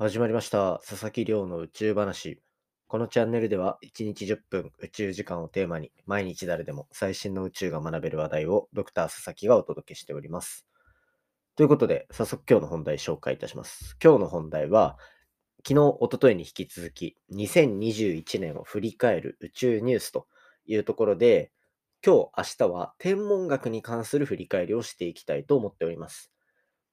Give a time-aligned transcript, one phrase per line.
[0.00, 0.80] 始まりました。
[0.86, 2.40] 佐々木亮の宇宙話。
[2.86, 10.68] このチャンネルでは1日10分宇宙時間をテーマに毎日誰でも最新の宇宙が学べる話題をドクター佐々木がお届けしております。
[11.56, 13.96] ということで、早速今日の本題紹介いたします。
[14.00, 14.98] 今日の本題は、
[15.66, 20.28] 昨日、一昨日に引き続き2021年を振り返る宇宙ニュースと
[20.66, 21.50] いうところで、
[22.06, 26.30] 今日、明日は天文学に関する振り返りをしていきたいと思っております。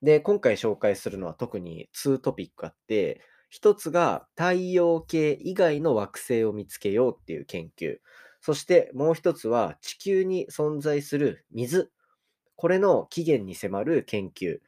[0.02, 7.98] で、今回紹介するのは特に2トピックあって、一つが太陽系以外の惑星を見つけようっていう研究。
[8.40, 11.90] そしてもう一つは地球に存在する水。
[12.56, 14.58] これの起源に迫る研究。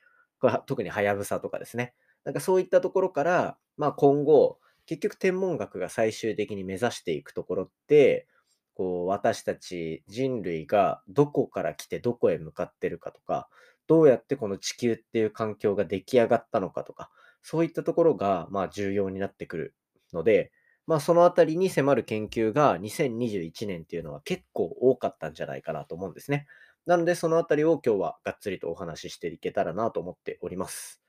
[0.41, 1.95] これ特にハヤブサとかですね。
[2.25, 8.27] なんかそういったところから、まあ今後、結局天文学が最終的に目指していくところって、
[8.75, 13.49] こう私たち人類がどこから来てどこへ向かってるかとか、
[13.89, 17.11] どうやってこの地球っていう環境が出来上がったのかとか、
[17.43, 19.75] そういったところがまあ重要になってくる
[20.13, 20.53] ので、
[20.87, 26.47] まあそのあたりに迫る研究が2021年っていうのは結構多かったんじゃないかなと思うんですね。
[26.87, 31.03] なのでそのあたりを今日はがっつりとお話ししていけたらなと思っております。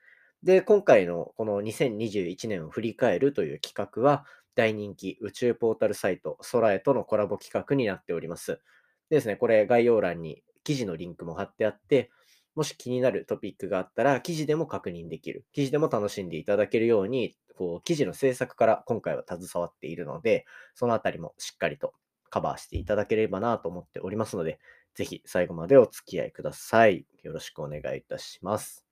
[0.43, 4.25] で、今回のこの2021年を振り返るという企画は
[4.55, 8.61] 大人気宇宙ポータルサイト空へとのコラボ企画になっております。
[9.09, 12.09] でですね、これ概要欄に記事のリンクも貼ってあって、
[12.55, 15.45] もし気になるトピックがあったら、記事でも確認できる。
[15.53, 21.93] 記事でも楽しんでいただけるように、こう記事の制作から今回は携わっているので、そのあたりもしっかりと
[22.29, 24.59] カバーしていただければなと思っておりますので、
[24.95, 27.05] ぜひ最後までお付き合いください。
[27.23, 28.85] よろしくお願いいたします。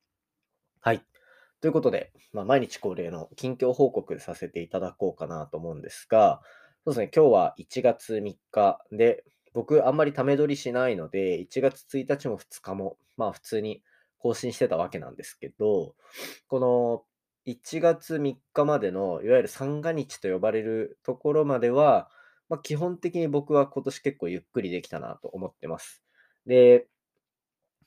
[0.81, 1.05] はい。
[1.59, 6.41] ということで、まあ、毎日恒例の近況報告させていただこうかなと思うんですが、
[6.85, 9.23] そうですね、今日は1月3日で、
[9.57, 13.81] 僕あんまりため撮りしないので、1月1日も2日も、まあ普通に
[14.19, 15.95] 更新してたわけなんですけど、
[16.47, 17.03] この
[17.51, 22.11] 1月3日までの、いわゆる三が日と呼ばれるところまでは、
[22.49, 26.03] まあ基本的に僕は今年結構ゆっくりできたなと思ってます。
[26.45, 26.85] で、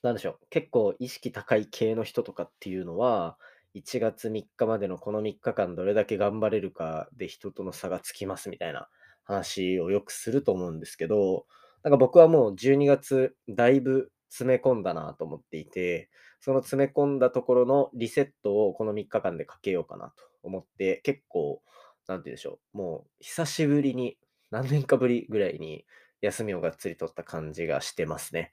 [0.02, 3.38] なんでしょう、結構意識高い系の人とかっていうのは、
[3.76, 8.88] 1月3日までのこの3日間どれだけ頑張れるかで人との差がつきますみたいな
[9.30, 11.46] 話をよくすると思うんですけど、
[11.82, 16.10] なんか僕はもう12月だいぶ詰め込んだなと思っていて、
[16.40, 21.62] その詰め込んだところのリセットをこの3日間でかけようかなと思って、結構、
[22.06, 24.16] なんて言うんでしょう、もう久しぶりに、
[24.50, 25.84] 何年かぶりぐらいに
[26.22, 28.52] 休みをがっつり取った感じがしてますね。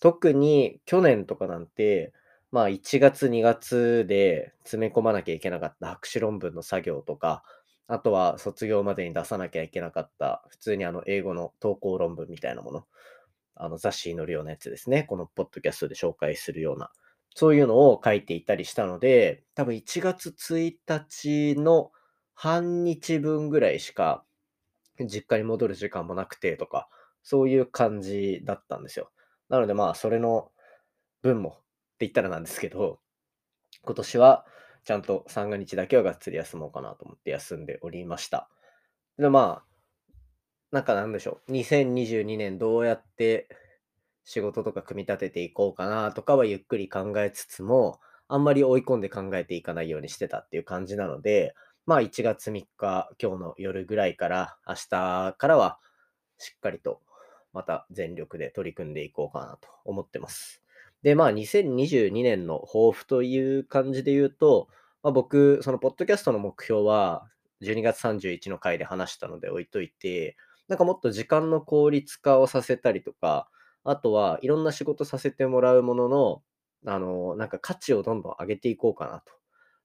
[0.00, 2.12] 特に去年とかなんて、
[2.50, 7.44] まあ1月2月で詰め込まなきゃいけなかった博士論文の作業とか、
[7.88, 12.86] あとは卒業までに出さなきゃいけなかった、普通にあの英語の投稿論文みたいなもの、
[13.54, 15.04] あの雑誌に載るようなやつですね。
[15.04, 16.90] このポッドキャストで紹介するような、
[17.34, 21.90] そういうのを書いていたりしたので、多分1月1日の
[22.34, 24.24] 半日分ぐらいしか
[24.98, 26.88] 実家に戻る時間もなくてとか、
[27.22, 29.10] そういう感じだったんですよ。
[29.48, 30.50] なのでまあ、それの
[31.22, 31.60] 分もって
[32.00, 33.00] 言ったらなんですけど、
[33.82, 34.46] 今年は
[34.84, 38.48] ちゃんと三が日だけはがっつり休もうかなと思って休んでおりました。
[39.18, 40.14] で、まあ、
[40.72, 41.52] なんかなんでしょう。
[41.52, 43.48] 2022年どうやって
[44.24, 51.54] 仕事とか組み立てていこうかなとかはゆっくり考えつつも、あんまり追い込んで考えていかないようにしてたっていう感じなので、
[51.84, 55.78] まあ1月3日、今日の夜ぐらいから明日からは
[56.38, 57.02] しっかりと
[57.52, 60.61] また全力で取り組んでいこうかなと思ってます。
[61.02, 64.68] で、まあ2022年の抱負という感じで言うと、
[65.02, 67.28] まあ、僕、そのポッドキャストの目標は
[67.60, 70.36] 12月31の回で話したので置いといて、
[70.68, 73.48] なんかもっと時間の効率化をさせたりとか、
[73.84, 76.42] あとはいろんな仕事させてもらうものの、
[76.86, 79.32] あの、なんか価値をどんどん上げていこうかなと。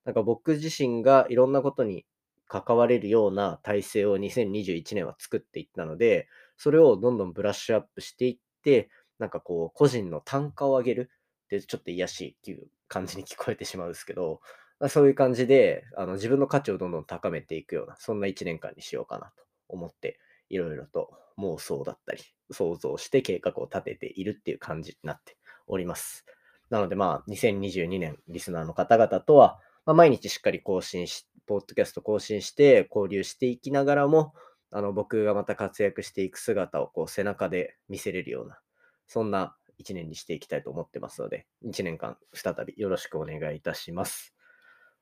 [0.06, 2.06] なんか僕自身がいろんなことに
[2.48, 8.90] 関われるような体制を2021年は作っていったので、それをどんどんブラッシュアップしていって、
[9.20, 11.12] なんかこう、個人の単価を上げる
[11.46, 14.42] ってちょっと癒やしいっていう感じに聞こえてしまうんですけど、
[14.90, 20.20] そういう感じであの自分の価値をどんどん高めていくような、そんな1年間にしようかなと思って、
[20.50, 21.10] いろいろと
[21.40, 22.22] 妄想だったり、
[22.52, 25.38] 想像して計画を立てているっていう感じになって
[25.68, 26.26] おります。
[26.70, 34.34] なのでまあ、2022年、リスナーの方々とは、まあ、毎日しっかり更新し、ポッドキャスト更新して交流していきながらも、
[34.72, 38.60] あの僕がまた活躍していく姿をこう背中で見せれるような、
[39.08, 44.34] そんな1年にしていきたいと思ってますので、1年間再びよろしくお願いいたします。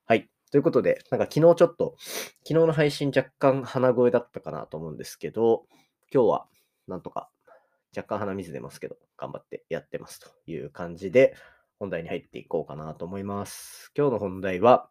[0.06, 0.30] はい。
[0.52, 5.66] ということで、なんか昨日ちょっと、昨日の配信若干鼻声だったかなと思うんですけど、
[6.13, 6.48] 今日は
[6.88, 7.30] なんとか
[7.96, 11.36] 若干鼻水出ますけど、頑張ってやってますという感じで、
[11.80, 13.92] 本題に入っていこうかなと思います。
[13.98, 14.90] 今日の本題は、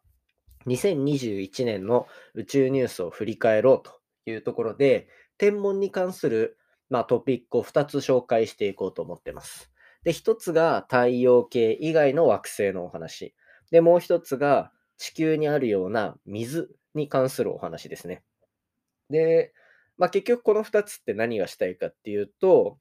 [0.67, 3.91] 2021年の宇宙ニュースを振り返ろうと
[4.29, 5.07] いうところで、
[5.37, 6.57] 天文に関する、
[6.95, 9.69] まあ、トピックを2つ紹介していこうと思ってます。
[10.05, 13.35] で、1つが太陽系以外の惑星のお話。
[13.69, 18.23] で、もう1つが地球にあるような水に関するお話ですね。
[19.09, 19.51] で、
[19.97, 22.79] まあ、結局この2つって何がしたいかっていうと、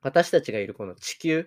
[0.00, 1.44] 私たちがいるこの地球っ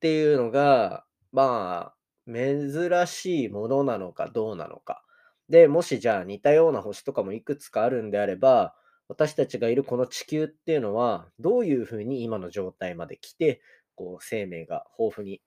[0.00, 5.02] ていうのが、まあ、珍しいものなのかどうなのか。
[5.48, 8.74] で、もしじゃあ似たような星とかもいくつかあるんであれば、
[9.08, 13.60] 私たちがいるこの地球っていうのは、どういうふうに今の状態まで来て、
[13.94, 15.40] こう生命が豊富に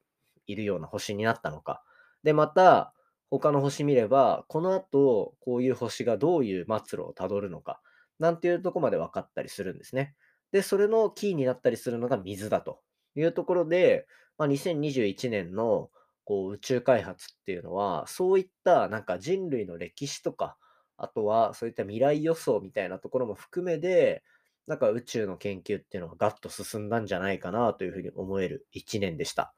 [0.47, 1.83] いるような星になったのか。
[2.23, 2.93] で、また、
[3.29, 7.79] 他の星見れば、この後、こういう星がどういう末路をたどるのか、
[8.17, 10.15] なんていうとこまで分かったりするんですね。
[10.51, 12.81] で、それのキーになったりするのが水だと
[13.15, 14.07] いうところで、
[14.37, 15.89] まあ、2021年の
[16.23, 20.57] こう宇宙開発っていうのは、そういったなんか人類の歴史とか、
[20.99, 24.23] あとはそういった未来予想みたいなところも含めで、
[24.67, 29.53] なんか宇宙の研究っていうのがガッと進んだんじゃないかなというふうに思える1年でした。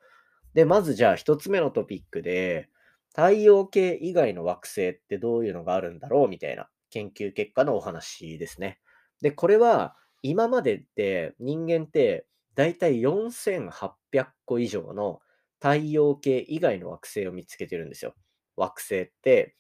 [0.53, 2.69] で、まずじゃあ1つ目のトピックで、
[3.09, 8.79] 太陽系以外の惑星ってどういうのがあるんだろうみたいな研究結果のお話ですね。
[9.21, 15.19] で、これは今までって人間ってだいたい4800個以上の
[15.59, 18.15] 太陽系以外の惑星を見つけてるんですよ。
[18.55, 19.55] 惑星って、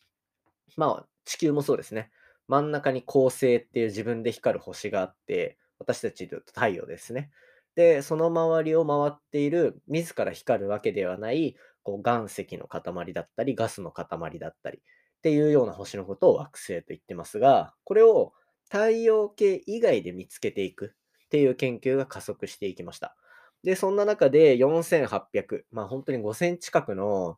[0.77, 2.11] まあ地球もそうですね。
[2.47, 7.31] 真ん中に恒星っていう自分で光る星があって、私たちで言うと太陽ですね。
[7.75, 14.81] で、その周りを回っている自ら光るわけではないこう岩石の塊だったり、ガスの塊だったりっ
[15.21, 18.33] ていうような星のことを惑星と言ってますが、これを
[18.65, 20.95] 太陽系以外で見つけていく
[21.25, 23.15] っていう研究が加速していきました。
[23.63, 27.37] で、そんな中で4800、まあ本当に5000近くの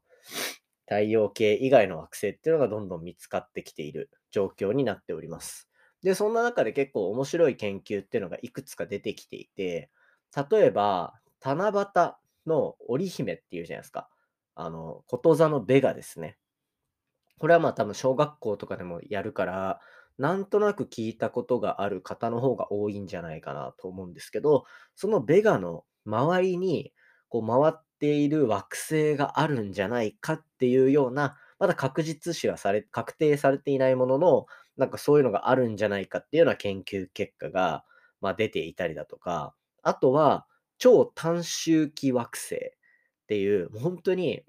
[0.94, 5.68] 太陽系以外の惑星っていうのがどんどん見つかってきている状況になっております。
[6.04, 9.90] で、そんな中で結構面白い研究っていうのがいくつか出てきていて、
[10.51, 12.13] 例えば、七夕
[12.45, 14.10] の織姫っていうじゃないですか。
[14.56, 16.38] あの、こと座のベガですね。
[17.39, 19.80] これはまあ多分小学校とかでもやるから、
[20.18, 24.66] なんとなく聞いたことがある方の方が多いんじゃないかなと思うんですけど、
[24.96, 26.94] そのベガの周りに
[27.30, 34.46] こう回っている惑星があるんじゃないかっていうような、まだ確実視はされ、確定されていないものの、
[34.76, 37.86] なんかそういうのがあるんじゃないかっていうような研究結果が、
[38.20, 40.46] まあ、出ていたりだとか、あとは
[40.78, 42.60] 超短周期惑星っ
[43.28, 44.44] ていう、もう本当に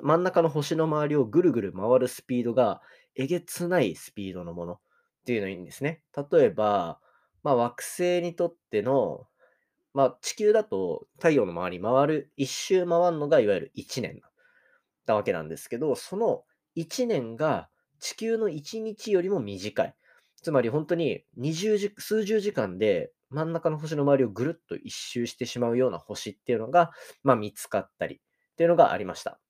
[0.00, 2.80] 真ん中の星の周りをぐるぐる回るスピードが
[3.16, 4.78] えげつないスピードのものっ
[5.26, 6.02] ていうのいいんですね。
[6.30, 7.00] 例えば、
[7.42, 9.26] まあ、惑星にとっての、
[9.98, 14.20] まあ、地球だと太陽の周り回る、一周回るのがいわゆる1年
[15.06, 16.44] だわけなんですけど、その
[16.76, 17.68] 1年が
[17.98, 19.96] 地球の1日よりも短い。
[20.40, 26.92] つまり本当に20時数十時間で真ん中の星の周りをぐるっと一周してしまうような星っていうのが、
[27.24, 29.40] まあ、見つかったりっていうのがありました。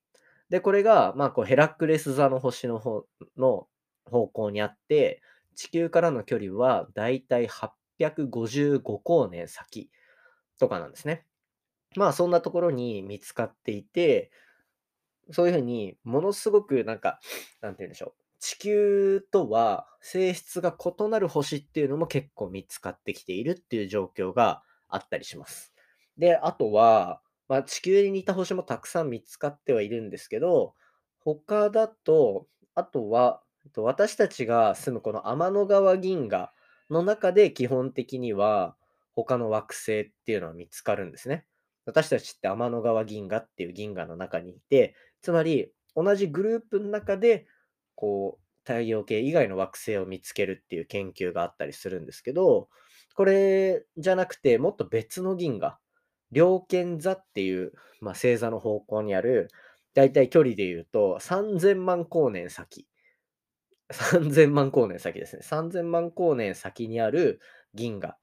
[0.49, 3.05] で、これが、まあ、こうヘラクレス座の星の方
[3.37, 3.67] の
[4.05, 5.21] 方向にあって、
[5.53, 7.47] 地球からの距離はだいたい
[7.99, 9.91] 855光年先
[10.59, 11.25] とかなんですね。
[11.95, 14.31] まあそんなところに見つかっていて、
[15.31, 17.19] そういうふうにものすごくなんか、
[17.61, 18.13] なんて言うんでしょう。
[18.39, 25.73] 地球とは性質が異なる星っていうのも結構見つかってきているっていう状況があったりします。
[26.17, 30.73] で、あとは、まあ、地球に似た星もたくさん見つかってはいるんですけど、
[31.19, 33.41] 他だと、あとは、
[33.75, 36.51] 私たちが住むこの天の川銀河
[36.89, 38.75] の中で基本的には
[39.15, 41.45] 他の惑星っていうのは見つかるんですね。
[41.85, 47.47] 私たちって天の川銀河っていう銀河の中にいて、つまり同じグループの中で
[47.95, 52.69] こう太陽系以外の惑星を見つけるっていう研究があったりするんですけど、
[53.15, 55.79] これじゃなくてもっと別の銀河、
[56.31, 59.49] 良犬座っていう、まあ、星座の方向にある、
[59.95, 62.87] だいたい距離で言うと3000万光年先。
[63.91, 65.41] 3000万光年先ですね。
[65.43, 67.41] 3000万光年先にある
[67.73, 68.17] 銀河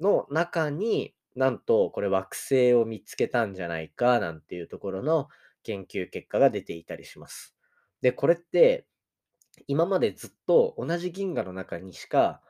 [0.00, 5.28] の中になんとこれ惑星を見つけたんじゃないかなんていうところの
[5.62, 7.54] 研究結果が出ていたりします。
[8.00, 8.86] で、これって
[9.66, 12.40] 今までずっと同じ銀河の中にしか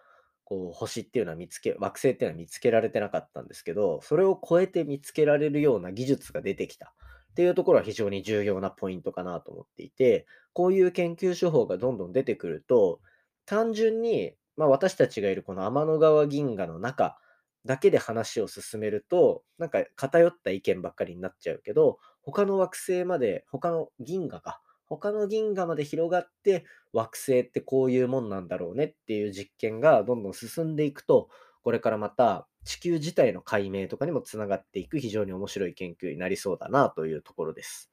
[0.45, 6.95] こう星っていうのは見つけ、惑星っていうのは見つけられてなかったんですけど、それを超えて見つけられるような技術が出てきた
[7.33, 13.01] っていうところは非常に重要なポイントかなと思っていて、こういう研究手法がどんどん出てくると、
[13.47, 17.19] 単純に、まあ、私たちがいるこの天の川銀河の中
[17.65, 31.29] だけで話を進めると、なんか偏った意見ばっかりになっちゃうけど、他の惑星まで、他の銀河か、他の銀河まで広がって惑星ってこういうもんなんだろうねっていう実験がどんどん進んでいくと、
[31.63, 37.91] これからまた地球自体の解明とかにもつながっていく非常に面白い研究になりそうだなというところです。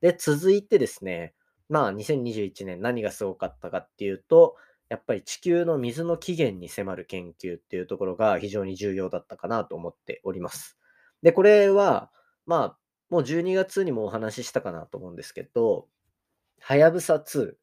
[0.00, 1.34] で、続いてですね、
[1.68, 4.56] まあ2021年何がすごかったかっていうと、
[4.92, 10.76] やっぱり地球の水の起源に迫る研究っていうところが非常に重要だったかなと思っております。
[11.22, 12.10] で、これは、
[12.44, 15.86] まあ、もう12月にもお話ししたかなと思うんですけど、
[16.60, 17.54] はやぶさ2、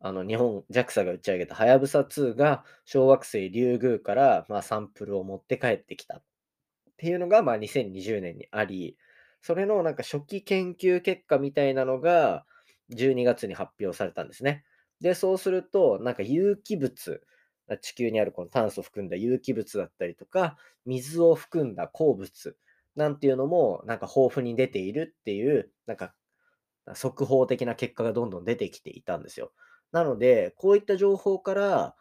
[0.00, 6.22] あの日本 JAXA が打ち上げたはやぶさ2が小惑星リュウグウから、まあ、サンプルを持って帰ってきたっ
[6.96, 8.96] ていうのが、まあ、2020年にあり、
[9.42, 12.46] それのなんか初期研究結果みたいなのが
[12.94, 14.64] 12月に発表されたんですね。
[15.00, 17.22] で、そうすると、なんか有機物、
[17.82, 22.56] 地球にあるこの炭素を含んだ有機物だったりとか、水を含んだ鉱物
[22.96, 26.14] なんていうのも、なんか豊富に出ているっていう、なんか
[26.94, 29.52] 速報的な結果がどんどん出てきていたんですよ。
[29.92, 31.96] なので、こういった情報から、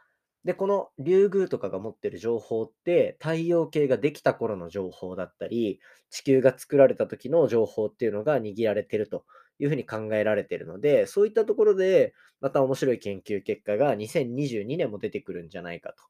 [0.45, 9.25] で、このリュウグウとかが持ってる情報って、太陽系ができた頃の情報だったり、地球が作られた時の情報っていうのが握られてると
[9.59, 16.03] いうふうに考えられているので、そういったところで、また面白い研究結果が2022年も出てくるんじゃないかと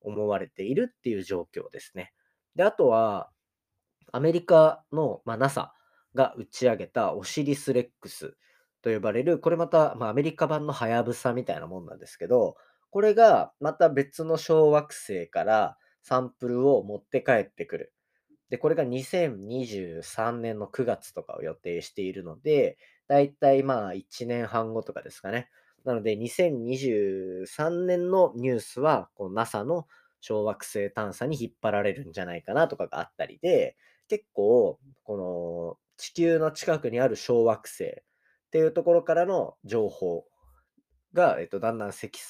[0.00, 2.12] 思われているっていう状況ですね。
[2.54, 3.30] で、あとは、
[4.12, 5.72] アメリカの、まあ、NASA
[6.14, 8.36] が打ち上げたオシリス・レックス
[8.82, 12.56] と呼ばれる、これまた、まあ、アメリカ版のハヤブサみたいなもんなんですけど、
[12.90, 17.92] これがまた別の小惑星からサンプルを持って帰ってくる。
[18.50, 22.76] で、これが2023年の9月とかを予定しているので、
[23.08, 25.48] だいたいまあ1年半後とかですかね。
[25.84, 29.86] なので2023年のニュースは、この NASA の
[30.20, 33.76] 小惑星探査に引っ張られるんじゃないかなとかがあったりで、
[34.08, 37.94] 結構、この地球の近くにある小惑星っ
[38.52, 40.24] ていうところからの情報
[41.12, 42.20] が、えっと、だんだん積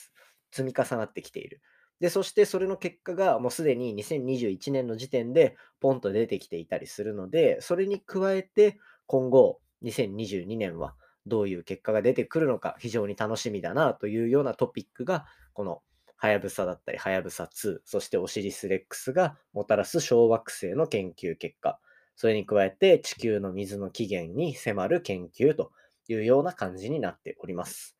[0.50, 1.60] 積み重なってきている。
[2.00, 10.94] で、そしてそれの結果がもうすでに2021年の時点でポンと出てきていたりするので、それに加えて今後2022年は
[11.26, 15.82] どういう結果が出てくるのか非常に楽しみだなというようなトピックがこの
[16.16, 21.80] はやぶさだったり、はやぶさ2、そしてオシリス・レックスがもたらす小惑星の研究結果、
[22.14, 25.72] それに加えて地球の水の起源に迫る研究と
[26.06, 27.96] いうような感じになっております。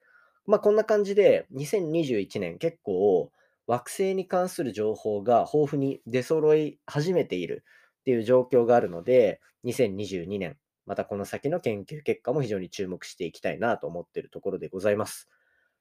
[0.47, 3.33] まあこんな感じで2021年結構
[3.67, 7.65] 惑星に関する情報が豊富に出揃い始めている
[8.01, 10.57] っていう状況があるので、2022年、
[10.93, 15.27] またこの先の研究結果も非常に注目していきたいなと思っているところでございます。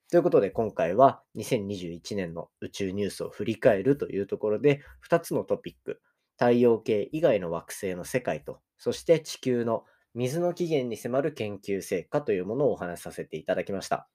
[0.09, 5.99] ということで、今回は2021年の宇宙ニュースを振り返るというところで、2つのトピック、
[6.39, 14.07] 太陽系以外の惑星の世界と、そして地球の水の起源に迫る研究成果というものをお話しさせていただきました。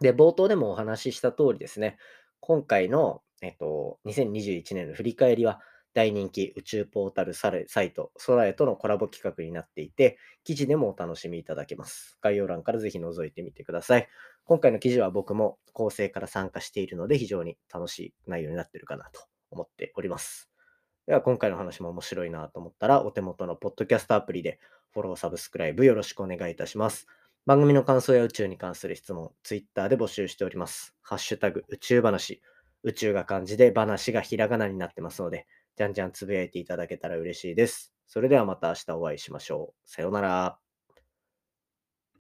[0.00, 1.96] で、冒頭でもお話しした通りですね、
[2.40, 5.60] 今回の、えっと、2021年の振り返りは、
[5.94, 12.18] 大人気宇宙ポータルサイト、ソラエとのコラボ企画になっていて、記事でもお楽しみいただけます。
[12.20, 14.08] 概要欄からぜひ覗いてみてください。
[14.44, 19.22] 今回の記事は僕も構成から参加しているので、非常に楽しい内容になっているかなと
[19.52, 20.50] 思っております。
[21.06, 24.58] では、今回の話も面白いなと思ったら、お手元のポッドキャストアプリで
[24.92, 27.06] フォロー、サブスクライブよろしくお願いいたします。
[27.46, 30.96] 番組の感想や宇宙に関する質問、Twitter で募集しております。
[31.02, 32.42] ハッシュタグ宇宙話。
[32.82, 37.92] 宇宙が漢字で話がひらがなになってますので、じゃんじゃんつぶやいていただけたら嬉しいです。
[38.06, 39.90] それではまた明日お会いしましょう。
[39.90, 40.63] さようなら。